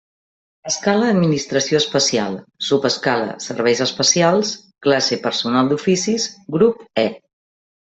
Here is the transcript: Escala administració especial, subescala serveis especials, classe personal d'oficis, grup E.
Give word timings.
Escala 0.69 1.09
administració 1.15 1.81
especial, 1.81 2.37
subescala 2.69 3.37
serveis 3.49 3.83
especials, 3.87 4.55
classe 4.89 5.21
personal 5.29 5.73
d'oficis, 5.75 6.29
grup 6.59 6.85
E. 7.07 7.09